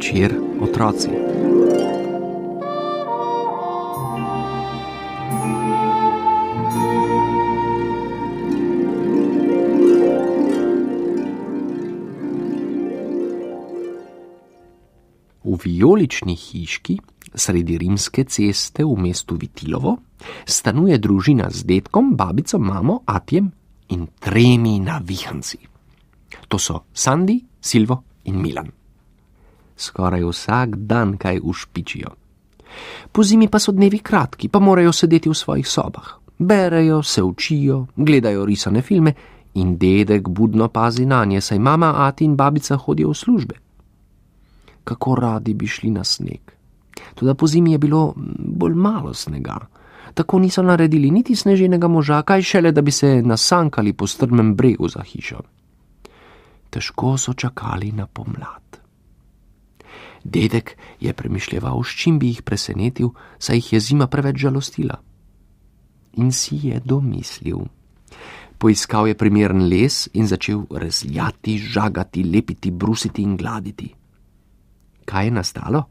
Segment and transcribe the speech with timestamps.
[0.00, 1.08] Večer, otroci.
[15.44, 16.96] V vijolični hiški
[17.34, 19.98] sredi rimske ceste v mestu Vitilovo
[20.48, 23.52] stanuje družina z detkom, babico, mamo, atjem
[23.92, 25.58] in tremi navihanci.
[26.48, 28.79] To so Sandy, Silvo in Milan.
[29.80, 32.10] Skoraj vsak dan kaj ušpičijo.
[33.12, 36.20] Po zimi pa so dnevi kratki, pa morajo sedeti v svojih sobah.
[36.38, 39.14] Berejo, se učijo, gledajo risane filme
[39.54, 43.54] in dedek budno pazi na nje, saj mama, ati in babica hodijo v službe.
[44.84, 46.40] Kako radi bi šli na sneg.
[47.14, 49.58] Tudi po zimi je bilo bolj malo snega.
[50.14, 54.88] Tako niso naredili niti sneženega moža, kaj šele, da bi se nasankali po strmem bregu
[54.88, 55.40] za hišo.
[56.70, 58.69] Težko so čakali na pomlad.
[60.24, 65.00] Dedek je premišljal, s čim bi jih presenetil, saj jih je zima preveč žalostila.
[66.20, 67.64] In si je domislil.
[68.58, 73.94] Poiskal je primeren les in začel rezljati, žagati, lepiti, brusiti in gladiti.
[75.04, 75.84] Kaj je nastalo?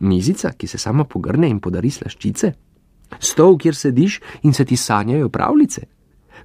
[0.00, 2.52] Mizica, ki se sama pogrne in podari slaščice?
[3.18, 5.86] Stol, kjer sediš in se ti sanjajo pravljice?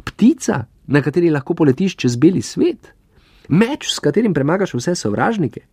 [0.03, 2.93] Ptica, na kateri lahko poletiš čez beli svet?
[3.49, 5.67] Meč, s katerim premagaš vse sovražnike?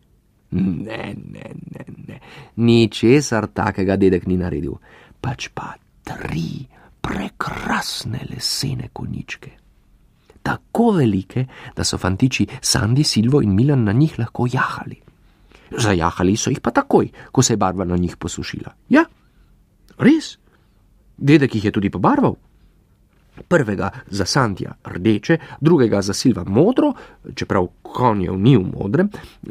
[0.51, 2.19] Ne, ne, ne, ne.
[2.57, 4.75] ničesar takega dedek ni naredil,
[5.23, 6.67] pač pa tri
[7.01, 9.51] prekrasne lesene koničke.
[10.43, 11.45] Tako velike,
[11.77, 14.99] da so fantiči Sandy, Silvo in Milan na njih lahko jahali.
[15.71, 18.75] Zajahali so jih pa takoj, ko se je barva na njih posušila.
[18.89, 19.05] Ja,
[19.99, 20.37] res.
[21.17, 22.35] Dedek jih je tudi pobarval.
[23.51, 26.93] Prvega za Sandija rdeče, drugega za Silva modro,
[27.35, 29.09] čeprav konjev ni v modrem,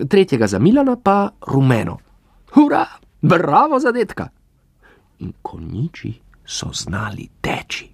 [0.08, 1.98] tretjega za Milana pa rumeno.
[2.54, 2.86] Hurra,
[3.22, 4.30] bravo za detka!
[5.20, 6.14] In konjiči
[6.46, 7.90] so znali teči.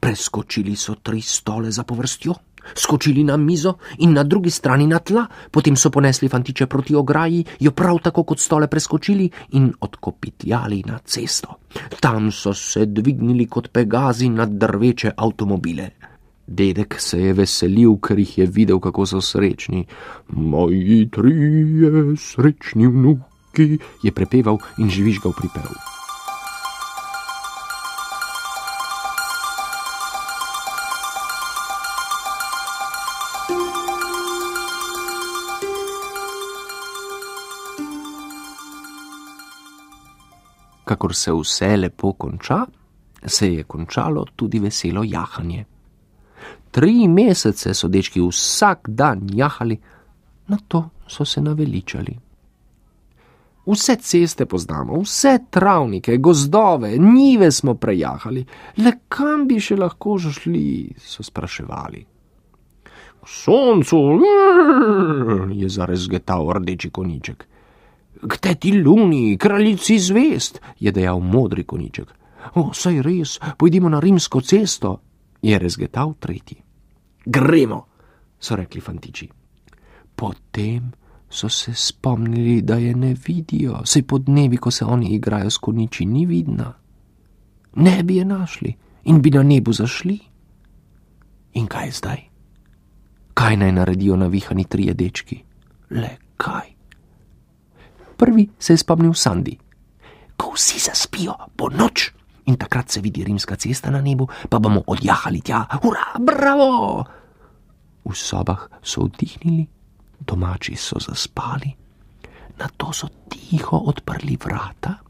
[0.00, 2.34] Preskočili so tri stole za povrstjo,
[2.74, 7.44] skočili na mizo in na drugi strani na tla, potem so ponesli fantiče proti ograji,
[7.60, 11.58] jo prav tako kot stole preskočili in odkopitjali na cesto.
[12.00, 15.90] Tam so se dvignili kot pegazi nad drveče avtomobile.
[16.46, 19.86] Dedek se je veselil, ker jih je videl, kako so srečni.
[20.28, 25.93] Moji trije srečni vnuki, je prepeval in živižgal pripev.
[40.84, 42.64] Kakor se vse lepo konča,
[43.26, 45.64] se je končalo tudi veselo jahanje.
[46.70, 49.78] Tri mesece so dečki vsak dan jahali,
[50.48, 52.18] na to so se naveličali.
[53.66, 58.44] Vse ceste poznamo, vse travnike, gozdove, njive smo prejahali,
[58.76, 62.04] le kam bi še lahko šli, so spraševali.
[63.24, 64.00] Soncu
[65.52, 67.46] je zarezgetal rdeči koniček.
[68.28, 72.14] K teti luni, kraljici zvest, je dejal modri koniček.
[72.54, 75.00] O, saj res, pojdimo na rimsko cesto,
[75.42, 76.56] je rezgetal tretji.
[77.26, 77.84] Gremo,
[78.40, 79.28] so rekli fantiči.
[80.16, 80.92] Potem
[81.28, 85.58] so se spomnili, da je ne vidijo, saj po dnevi, ko se oni igrajo s
[85.58, 86.72] koniči, ni vidna.
[87.76, 88.74] Ne bi je našli
[89.04, 90.18] in bi na nebu zašli.
[91.54, 92.20] In kaj zdaj?
[93.34, 95.42] Kaj naj naredijo navihani trije dečki?
[95.90, 96.73] Le kaj?
[98.16, 99.56] Prvi se je spomnil Sandy.
[100.36, 102.10] Ko vsi zaspijo, bo noč
[102.46, 107.04] in takrat se vidi rimska cesta na nebu, pa bomo odjahali tja, ura, bravo!
[108.04, 109.64] V sobah so vdihnili,
[110.20, 111.72] domači so zaspali,
[112.60, 115.00] na to so tiho odprli vrata,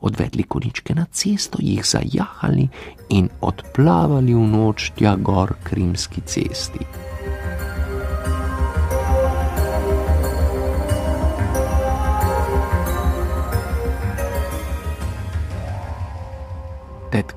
[0.00, 2.68] odvedli koničke na cesto, jih zajahali
[3.08, 7.11] in odplavali v noč tja gor k rimski cesti.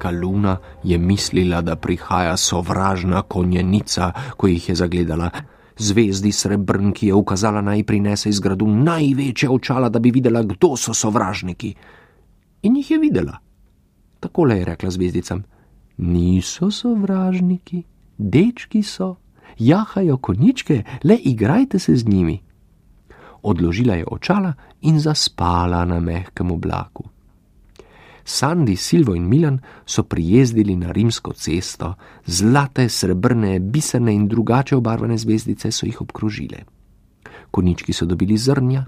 [0.05, 5.29] Tetka Luna je mislila, da prihaja sovražna konjenica, ko jih je zagledala.
[5.77, 10.93] Zvezdi srebrnki je ukazala naj prinese iz gradu največje očala, da bi videla, kdo so
[10.93, 11.75] sovražniki.
[12.63, 13.37] In jih je videla.
[14.19, 15.43] Takole je rekla zvezdicam:
[15.97, 17.83] Niso sovražniki,
[18.17, 19.15] dečki so,
[19.57, 22.41] jahajo konjičke, le igrajte se z njimi.
[23.43, 27.14] Odložila je očala in zaspala na mehkem oblaku.
[28.25, 31.93] Sandy, Silvo in Milan so prijezdili na rimsko cesto,
[32.25, 36.63] zlate, srebrne, biserne in drugače obarvane zvezdice so jih obkrožile.
[37.51, 38.85] Konički so dobili zrnja,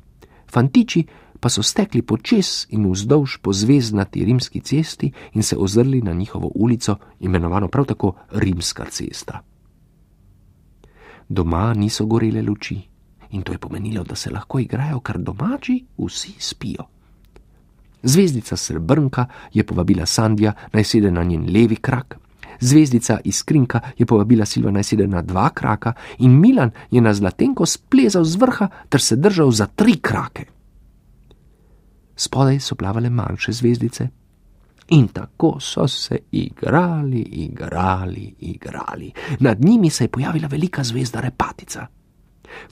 [0.51, 1.05] fantiči
[1.39, 6.51] pa so stekli počes in vzdolž po zvezdnati rimski cesti in se ozrli na njihovo
[6.55, 9.43] ulico, imenovano prav tako Rimska cesta.
[11.29, 12.81] Doma niso gorele luči
[13.31, 16.96] in to je pomenilo, da se lahko igrajo kar domači, vsi spijo.
[18.07, 22.17] Zvezdica Srebrnka je povabila Sandija naj sede na njen levi krak,
[22.59, 27.65] zvezdica Iskrinka je povabila Silva naj sede na dva kraka in Milan je na zlatenko
[27.65, 30.45] splezal z vrha ter se držal za tri krake.
[32.15, 34.07] Spodaj so plavale manjše zvezdice.
[34.89, 39.11] In tako so se igrali, igrali, igrali.
[39.39, 41.87] Nad njimi se je pojavila velika zvezda Repatica.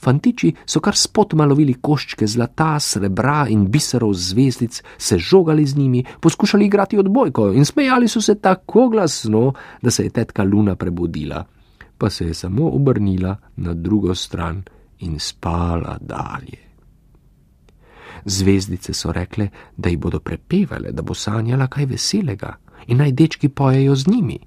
[0.02, 6.04] Fantiči so kar spotoma lovili koščke zlata, srebra in biserov zvezdic, se žogali z njimi,
[6.20, 9.52] poskušali igrati odbojko in smejali so se tako glasno,
[9.82, 11.44] da se je tetka Luna prebudila,
[11.98, 14.62] pa se je samo obrnila na drugo stran
[14.98, 16.66] in spala dalje.
[18.24, 22.56] Zvezdice so rekle, da ji bodo prepevale, da bo sanjala kaj veselega
[22.86, 24.38] in naj dečki pojejo z njimi.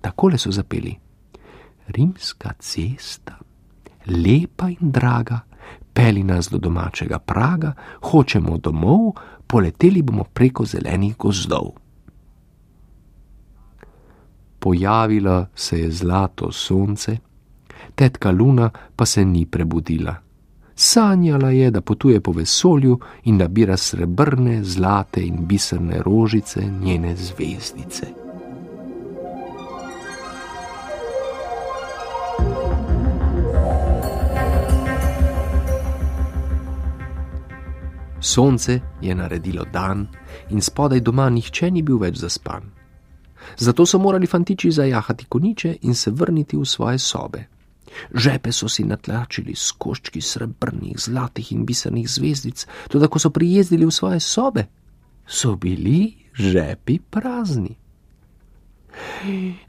[0.00, 0.94] Takole so zapeli:
[1.88, 3.38] Rimska cesta
[4.06, 5.40] lepa in draga,
[5.92, 9.12] peli nas do domačega praga, hočemo domov,
[9.46, 11.72] poleteli bomo preko zelenih gozdov.
[14.58, 17.16] Pojavila se je zlato sonce,
[17.94, 20.14] tetka Luna pa se ni prebudila.
[20.74, 28.29] Sanjala je, da potuje po vesolju in nabira srebrne, zlate in biserne rožice njene zvezdice.
[38.30, 40.06] Sonce je naredilo dan
[40.50, 42.62] in spodaj doma nihče ni bil več zaspan.
[43.58, 47.40] Zato so morali fantiči zajahati koniče in se vrniti v svoje sobe.
[48.14, 53.86] Žepe so si natlačili s koščki srebrnih, zlatih in bisernih zvezdic, tudi ko so prijezdili
[53.86, 54.66] v svoje sobe,
[55.26, 57.74] so bili žepi prazni.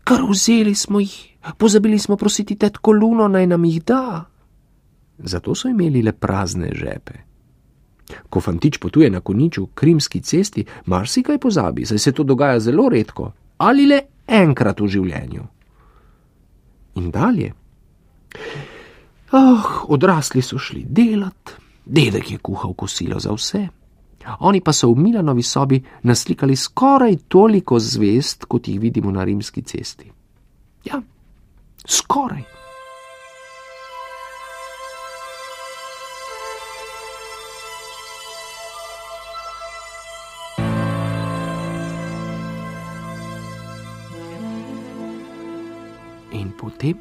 [0.04, 1.18] Kar vzeli smo jih,
[1.58, 4.26] pozabili smo prositi tetko Luno naj nam jih da.
[5.18, 7.31] Zato so imeli le prazne žepe.
[8.30, 13.32] Ko fantič potuje na koniču krimski cesti, marsikaj pozabi, saj se to dogaja zelo redko
[13.62, 15.44] ali le enkrat v življenju.
[16.98, 17.52] In dalje.
[19.32, 21.54] Oh, odrasli so šli delat,
[21.86, 23.62] dedek je kuhal kosilo za vse.
[24.46, 29.62] Oni pa so v Milanovi sobi naslikali skoraj toliko zvest, kot jih vidimo na rimski
[29.62, 30.12] cesti.
[30.86, 31.02] Ja,
[31.86, 32.61] skoraj.
[46.52, 46.98] In potem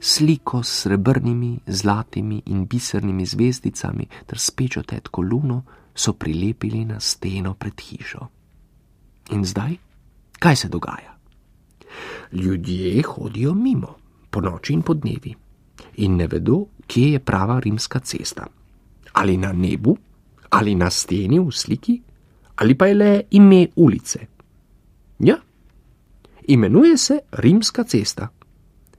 [0.00, 5.64] sliko s srebrnimi, zlatimi in bisernimi zvezdicami ter spečo tetko luno
[5.94, 8.28] so prilepili na steno pred hišo.
[9.30, 9.76] In zdaj,
[10.38, 11.18] kaj se dogaja?
[12.32, 13.96] Ljudje hodijo mimo,
[14.30, 15.34] po noči in po dnevi,
[15.96, 18.46] in ne vedo, kje je prava rimska cesta.
[19.12, 19.96] Ali na nebu,
[20.50, 22.00] ali na steni v sliki,
[22.56, 24.26] ali pa je le ime ulice.
[25.18, 25.36] Ja,
[26.48, 28.28] imenuje se Rimska cesta.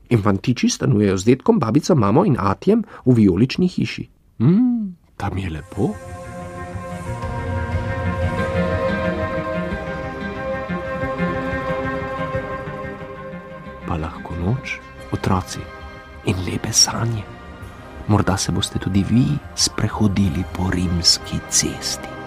[0.10, 4.10] Infantiči stanujejo z detkom, babico, mamo in atjem v vijolični hiši.
[4.42, 5.94] Mmm, tam je lepo.
[13.88, 14.80] Pa lahko noč,
[15.12, 15.62] otroci
[16.26, 17.24] in lepe sanje.
[18.08, 19.26] Morda se boste tudi vi
[19.56, 22.19] sprehodili po rimski cesti.